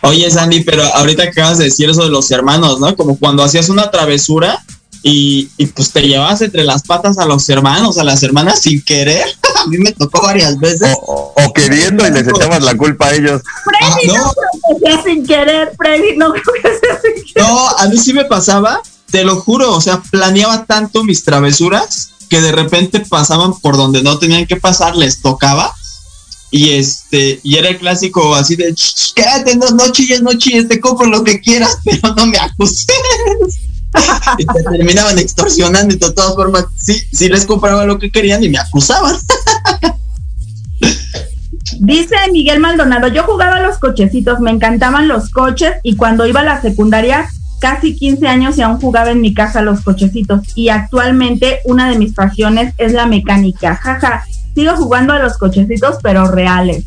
[0.00, 2.96] Oye, Sandy, pero ahorita que acabas de decir eso de los hermanos, ¿no?
[2.96, 4.58] Como cuando hacías una travesura
[5.02, 8.80] y, y, pues te llevabas entre las patas a los hermanos, a las hermanas sin
[8.82, 9.26] querer.
[9.64, 10.96] a mí me tocó varias veces.
[11.06, 13.42] O, o queriendo y les echabas la culpa a ellos.
[13.64, 14.32] Freddy, Ah, no, no.
[14.32, 17.48] creo que sea sin querer, Freddy, no creo que sea sin querer.
[17.48, 18.80] No, a mí sí me pasaba,
[19.10, 24.02] te lo juro, o sea, planeaba tanto mis travesuras que de repente pasaban por donde
[24.02, 25.74] no tenían que pasar, les tocaba.
[26.50, 30.32] Y este, y era el clásico así de "Ch, ch, quédate, no, no chilles, no
[30.34, 32.86] chilles, te compro lo que quieras, pero no me acuses.
[34.38, 38.42] y te terminaban extorsionando y de todas formas, sí, sí les compraba lo que querían
[38.42, 39.16] y me acusaban.
[41.78, 46.40] Dice Miguel Maldonado, yo jugaba a los cochecitos, me encantaban los coches y cuando iba
[46.40, 47.28] a la secundaria,
[47.60, 51.98] casi 15 años y aún jugaba en mi casa los cochecitos y actualmente una de
[51.98, 53.76] mis pasiones es la mecánica.
[53.76, 54.24] Jaja,
[54.54, 56.84] sigo jugando a los cochecitos pero reales.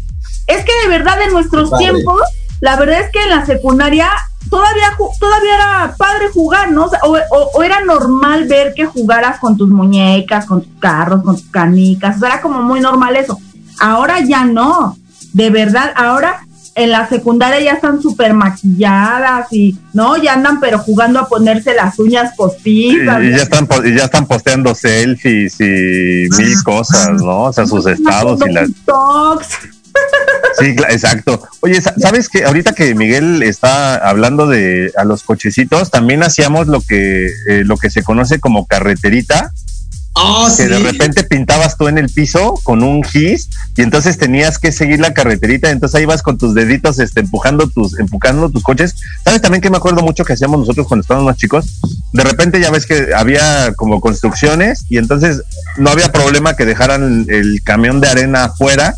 [0.48, 1.86] Es que de verdad en nuestros Padre.
[1.86, 2.22] tiempos,
[2.62, 4.10] la verdad es que en la secundaria
[4.50, 6.86] todavía todavía era padre jugar, ¿no?
[6.86, 10.80] O, sea, o- o- o era normal ver que jugaras con tus muñecas, con tus
[10.80, 13.40] carros, con tus canicas, o sea, era como muy normal eso.
[13.80, 14.98] Ahora ya no,
[15.34, 16.42] de verdad, ahora
[16.78, 20.18] en la secundaria ya están súper maquilladas y, ¿no?
[20.18, 23.24] Ya andan pero jugando a ponerse las uñas postizas.
[23.24, 27.44] y ya están y ya están posteando selfies y mil cosas, ¿no?
[27.44, 29.48] O sea, sus estados y las TikToks.
[30.60, 31.42] Sí, exacto.
[31.62, 36.68] Oye, sa- ¿sabes que ahorita que Miguel está hablando de a los cochecitos, también hacíamos
[36.68, 39.52] lo que eh, lo que se conoce como carreterita,
[40.18, 40.70] Oh, que sí.
[40.70, 45.02] de repente pintabas tú en el piso con un gis y entonces tenías que seguir
[45.02, 48.96] la carreterita, entonces ahí vas con tus deditos este empujando tus empujando tus coches.
[49.26, 51.66] ¿Sabes también que me acuerdo mucho que hacíamos nosotros cuando estábamos más chicos?
[52.14, 55.42] De repente ya ves que había como construcciones y entonces
[55.76, 58.96] no había problema que dejaran el camión de arena afuera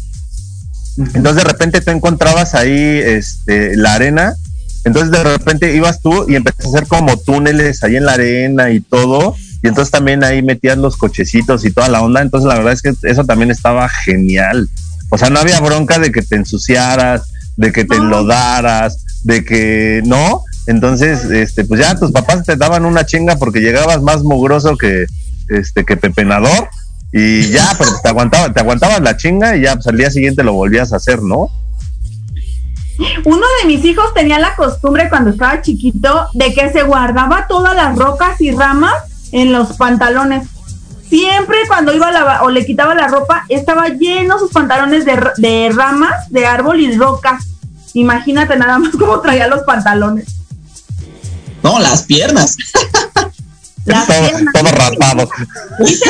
[0.97, 4.35] entonces de repente tú encontrabas ahí este, la arena,
[4.83, 8.71] entonces de repente ibas tú y empezaste a hacer como túneles ahí en la arena
[8.71, 12.55] y todo, y entonces también ahí metías los cochecitos y toda la onda, entonces la
[12.55, 14.69] verdad es que eso también estaba genial.
[15.09, 20.01] O sea, no había bronca de que te ensuciaras, de que te enlodaras, de que
[20.05, 20.43] no.
[20.67, 25.05] Entonces, este, pues ya tus papás te daban una chinga porque llegabas más mugroso que,
[25.49, 26.69] este, que pepenador.
[27.13, 30.43] Y ya, pero te aguantaba, te aguantabas la chinga y ya pues, al día siguiente
[30.43, 31.49] lo volvías a hacer, ¿no?
[33.25, 37.75] Uno de mis hijos tenía la costumbre cuando estaba chiquito de que se guardaba todas
[37.75, 38.95] las rocas y ramas
[39.31, 40.47] en los pantalones.
[41.07, 45.17] Siempre cuando iba a lavar o le quitaba la ropa, estaba lleno sus pantalones de,
[45.37, 47.45] de ramas, de árbol y rocas.
[47.93, 50.25] Imagínate nada más cómo traía los pantalones.
[51.63, 52.57] No, las piernas.
[53.87, 54.53] Las todo, piernas.
[54.53, 55.29] todo raspado.
[55.79, 56.09] Dice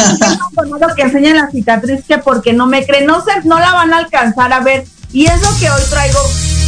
[0.51, 3.93] Donado que enseña la cicatriz que porque no me creen, no se, no la van
[3.93, 4.85] a alcanzar a ver.
[5.13, 6.19] Y es lo que hoy traigo.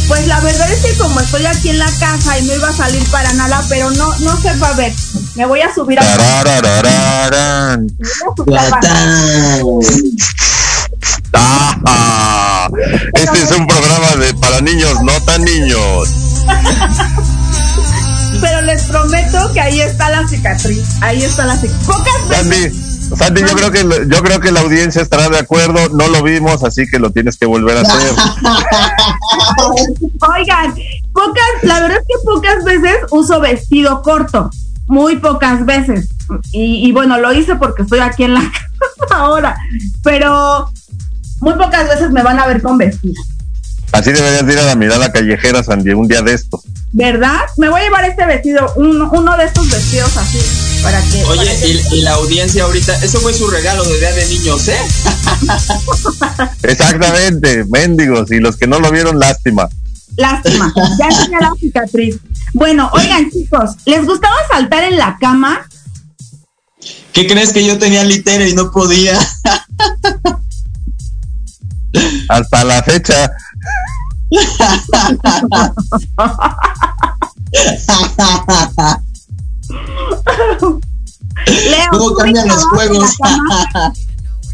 [0.08, 2.72] Pues la verdad es que como estoy aquí en la casa y no iba a
[2.72, 4.92] salir para nada, pero no, no se va a ver.
[5.36, 7.86] Me voy a subir a, balcón.
[11.32, 12.68] Ah,
[13.14, 16.08] este es un programa de para niños, no tan niños.
[18.40, 21.00] Pero les prometo que ahí está la cicatriz.
[21.00, 21.86] Ahí está la cicatriz.
[21.86, 22.74] Pocas veces.
[22.74, 25.88] Sandy, Sandy, yo creo que yo creo que la audiencia estará de acuerdo.
[25.90, 28.12] No lo vimos, así que lo tienes que volver a hacer.
[30.36, 30.74] Oigan,
[31.12, 34.50] pocas, la verdad es que pocas veces uso vestido corto.
[34.86, 36.08] Muy pocas veces.
[36.52, 38.40] Y, y bueno, lo hice porque estoy aquí en la
[38.98, 39.56] casa ahora.
[40.02, 40.70] Pero
[41.40, 43.20] muy pocas veces me van a ver con vestido.
[43.92, 46.60] Así deberías de ir a la mirada callejera, Sandy, un día de estos.
[46.92, 47.38] ¿Verdad?
[47.56, 50.38] Me voy a llevar este vestido, uno, uno de estos vestidos así.
[50.82, 51.22] Para que.
[51.22, 54.26] para Oye, que- y, y la audiencia ahorita, eso fue su regalo de Día de
[54.26, 54.78] Niños, ¿eh?
[56.64, 58.30] Exactamente, mendigos.
[58.32, 59.68] Y los que no lo vieron, lástima.
[60.16, 60.72] Lástima.
[60.98, 62.16] Ya tenía la cicatriz.
[62.54, 65.66] Bueno, oigan, chicos, ¿les gustaba saltar en la cama?
[67.12, 69.16] ¿Qué crees que yo tenía litera y no podía?
[72.28, 73.30] Hasta la fecha.
[81.46, 83.16] Leo, ¿Cómo ¿tú cambian los juegos?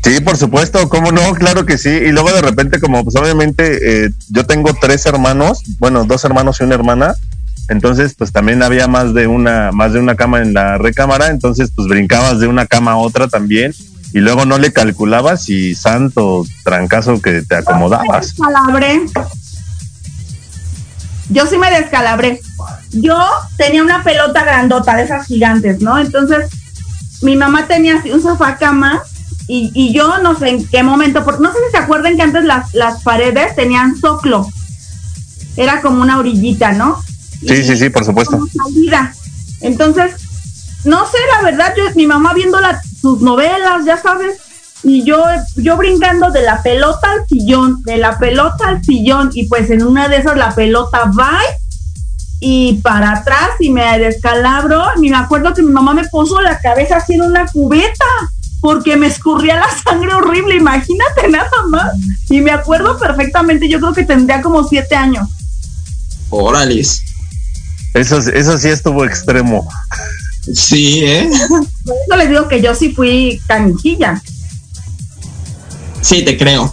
[0.02, 1.88] Sí, por supuesto, cómo no, claro que sí.
[1.88, 6.60] Y luego de repente, como pues obviamente eh, yo tengo tres hermanos, bueno, dos hermanos
[6.60, 7.14] y una hermana,
[7.68, 11.72] entonces pues también había más de una, más de una cama en la recámara, entonces
[11.74, 13.74] pues brincabas de una cama a otra también,
[14.12, 18.28] y luego no le calculabas y santo trancazo que te acomodabas.
[18.28, 19.00] descalabré.
[21.28, 22.40] Yo sí me descalabré.
[22.92, 23.18] Yo
[23.56, 25.98] tenía una pelota grandota de esas gigantes, ¿no?
[25.98, 26.46] Entonces,
[27.22, 29.02] mi mamá tenía así un sofá cama
[29.48, 32.22] y, y yo no sé en qué momento, porque no sé si se acuerdan que
[32.22, 34.48] antes las, las paredes tenían soclo.
[35.56, 37.02] Era como una orillita, ¿no?
[37.46, 38.38] Sí, sí, sí, por supuesto.
[38.64, 39.12] salida.
[39.60, 40.12] Entonces,
[40.84, 44.36] no sé, la verdad, yo, mi mamá viendo la- sus novelas, ya sabes,
[44.88, 45.24] y yo,
[45.56, 49.82] yo brincando de la pelota al sillón, de la pelota al sillón, y pues en
[49.82, 51.38] una de esas la pelota va
[52.40, 54.84] y para atrás y me descalabro.
[55.02, 58.04] Y me acuerdo que mi mamá me puso la cabeza así en una cubeta
[58.60, 61.92] porque me escurría la sangre horrible, imagínate nada más.
[62.30, 65.28] Y me acuerdo perfectamente, yo creo que tendría como siete años.
[66.30, 67.02] Órales.
[67.94, 69.68] Eso, eso sí estuvo extremo.
[70.52, 71.28] Sí, ¿eh?
[71.48, 74.22] Por eso les digo que yo sí fui canijilla.
[76.06, 76.72] Sí, te creo.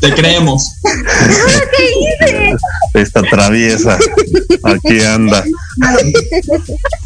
[0.00, 0.70] Te creemos.
[2.94, 3.98] Esta traviesa.
[4.62, 5.42] Aquí anda.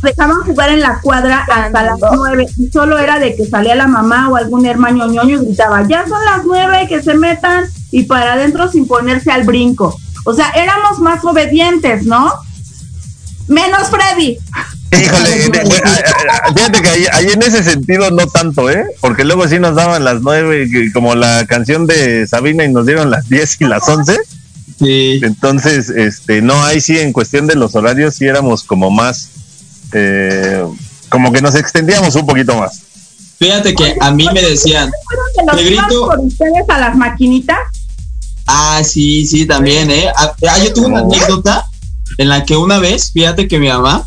[0.02, 3.86] dejaban jugar en la cuadra hasta las nueve y solo era de que salía la
[3.86, 8.02] mamá o algún hermano ñoño y gritaba, ya son las nueve, que se metan y
[8.02, 9.98] para adentro sin ponerse al brinco.
[10.26, 12.34] O sea, éramos más obedientes, ¿no?
[13.48, 14.36] Menos Freddy.
[14.92, 18.84] Híjole, de- a- a- fíjate que ahí, ahí en ese sentido no tanto, ¿eh?
[19.00, 23.10] Porque luego sí nos daban las nueve, como la canción de Sabina y nos dieron
[23.10, 24.18] las diez y las once.
[24.78, 25.20] Sí.
[25.22, 29.30] Entonces, este, no, ahí sí, en cuestión de los horarios, sí éramos como más,
[29.92, 30.64] eh,
[31.08, 32.80] como que nos extendíamos un poquito más.
[33.38, 36.06] Fíjate que a mí me decían, ¿Fueron que nos Te grito.
[36.06, 37.58] por ustedes a las maquinitas?
[38.46, 40.06] ah, sí, sí, también, ¿eh?
[40.16, 41.66] Ah, ah, yo tuve una anécdota
[42.18, 44.06] en la que una vez, fíjate que mi mamá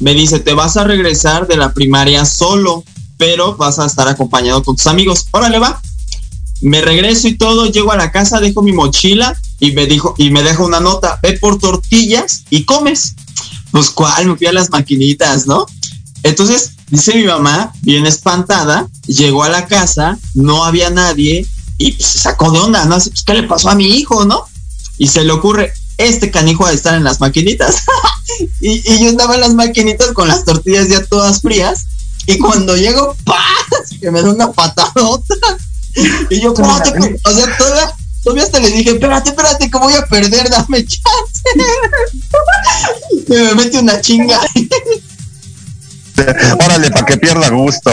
[0.00, 2.84] me dice, te vas a regresar de la primaria solo,
[3.16, 5.26] pero vas a estar acompañado con tus amigos.
[5.30, 5.80] Órale, va.
[6.60, 10.30] Me regreso y todo, llego a la casa, dejo mi mochila y me dijo, y
[10.30, 13.14] me una nota, ve por tortillas y comes.
[13.70, 15.66] Pues cuál, me fui a las maquinitas, ¿no?
[16.22, 22.08] Entonces, dice mi mamá, bien espantada, llegó a la casa, no había nadie y pues,
[22.08, 22.94] se sacó de onda, ¿no?
[22.94, 24.46] Así, pues, ¿qué le pasó a mi hijo, no?
[24.96, 27.82] Y se le ocurre, este canijo a estar en las maquinitas.
[28.60, 31.86] y, y yo andaba en las maquinitas con las tortillas ya todas frías.
[32.26, 33.36] Y cuando llego, ¡paz!
[34.00, 35.34] Que me da una patadota.
[36.30, 39.92] Y yo, espérate, que- o sea, todavía, todavía hasta le dije, espérate, espérate, que voy
[39.94, 41.42] a perder, dame chance.
[43.28, 44.40] y me mete una chinga.
[46.64, 47.90] Órale, para que pierda gusto.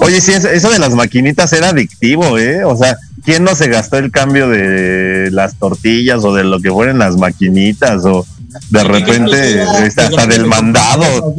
[0.00, 2.64] Oye, sí, eso de las maquinitas era adictivo, ¿eh?
[2.64, 2.96] O sea,
[3.30, 7.16] ¿quién no se gastó el cambio de las tortillas o de lo que fueran las
[7.16, 8.04] maquinitas?
[8.04, 8.26] O
[8.70, 11.36] de repente hasta del mandado.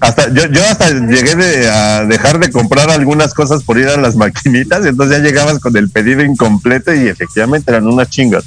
[0.00, 3.96] Hasta, yo, yo hasta llegué de, a dejar de comprar algunas cosas por ir a
[3.96, 8.44] las maquinitas, entonces ya llegabas con el pedido incompleto y efectivamente eran unas chingas.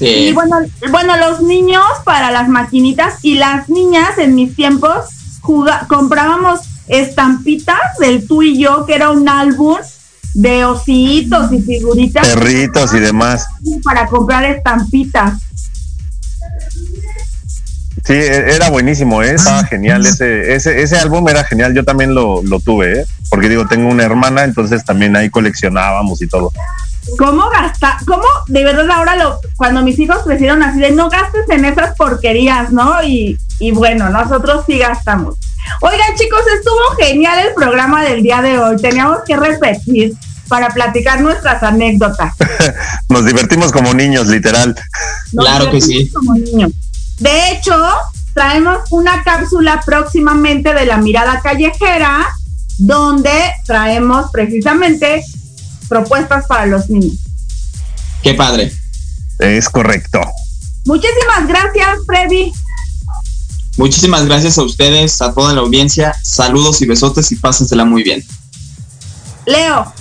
[0.00, 0.32] Y Sí.
[0.32, 0.56] bueno,
[0.90, 5.06] bueno, los niños para las maquinitas y las niñas en mis tiempos
[5.40, 9.76] juga- comprábamos estampitas del tú y yo, que era un álbum
[10.34, 13.46] de ositos y figuritas Perritos y demás.
[13.82, 15.40] para comprar estampitas.
[18.04, 19.34] Sí, e- era buenísimo, ¿eh?
[19.34, 20.06] estaba genial.
[20.06, 21.74] Ese, ese, ese álbum era genial.
[21.74, 23.06] Yo también lo, lo tuve, ¿eh?
[23.28, 26.52] porque digo, tengo una hermana, entonces también ahí coleccionábamos y todo.
[27.18, 27.94] ¿Cómo gastar?
[28.06, 31.96] ¿Cómo de verdad ahora lo cuando mis hijos crecieron así de no gastes en esas
[31.96, 33.02] porquerías, ¿no?
[33.02, 35.36] Y, y bueno, nosotros sí gastamos.
[35.80, 38.76] Oigan, chicos, estuvo genial el programa del día de hoy.
[38.76, 40.14] Teníamos que repetir
[40.48, 42.34] para platicar nuestras anécdotas.
[43.08, 44.74] Nos divertimos como niños, literal.
[45.32, 46.12] Nos Claro que divertimos sí.
[46.12, 46.72] como niños.
[47.18, 47.74] De hecho,
[48.34, 52.28] traemos una cápsula próximamente de la mirada callejera
[52.78, 55.24] donde traemos precisamente
[55.88, 57.18] propuestas para los niños.
[58.22, 58.72] Qué padre.
[59.38, 60.20] Es correcto.
[60.84, 62.52] Muchísimas gracias, Freddy.
[63.78, 66.12] Muchísimas gracias a ustedes, a toda la audiencia.
[66.22, 68.24] Saludos y besotes y pásensela muy bien.
[69.46, 69.92] Leo,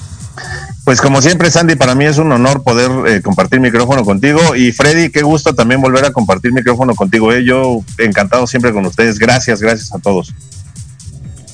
[0.83, 4.55] Pues como siempre, Sandy, para mí es un honor poder eh, compartir micrófono contigo.
[4.55, 7.31] Y Freddy, qué gusto también volver a compartir micrófono contigo.
[7.31, 7.43] ¿eh?
[7.45, 9.19] Yo encantado siempre con ustedes.
[9.19, 10.33] Gracias, gracias a todos.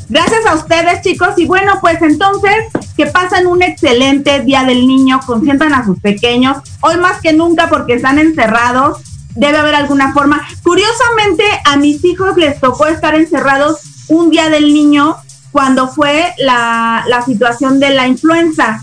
[0.07, 1.29] gracias a ustedes, chicos.
[1.37, 2.55] Y bueno, pues entonces,
[2.95, 6.57] que pasen un excelente Día del Niño, consientan a sus pequeños.
[6.81, 8.99] Hoy más que nunca, porque están encerrados,
[9.35, 10.41] debe haber alguna forma.
[10.63, 15.17] Curiosamente, a mis hijos les tocó estar encerrados un Día del Niño
[15.51, 18.81] cuando fue la, la situación de la influenza.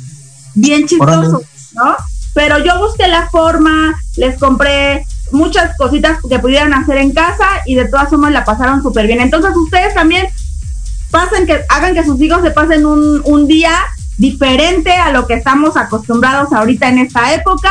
[0.54, 1.42] Bien chistoso,
[1.74, 1.96] ¿no?
[2.34, 7.74] Pero yo busqué la forma, les compré muchas cositas que pudieran hacer en casa y
[7.74, 9.20] de todas formas la pasaron súper bien.
[9.20, 10.26] Entonces ustedes también
[11.10, 13.72] pasen que hagan que sus hijos se pasen un, un día
[14.16, 17.70] diferente a lo que estamos acostumbrados ahorita en esta época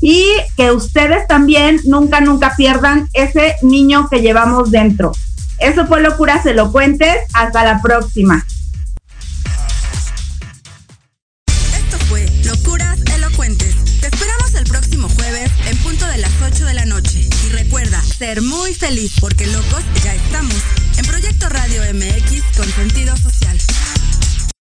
[0.00, 0.26] y
[0.56, 5.12] que ustedes también nunca, nunca pierdan ese niño que llevamos dentro.
[5.58, 7.18] Eso fue Locuras Elocuentes.
[7.34, 8.44] Hasta la próxima.
[11.46, 14.00] Esto fue Locuras Elocuentes.
[14.00, 17.28] Te esperamos el próximo jueves en punto de las 8 de la noche.
[17.46, 20.56] Y recuerda, ser muy feliz porque locos ya estamos.
[20.96, 23.58] En Proyecto Radio MX con sentido social.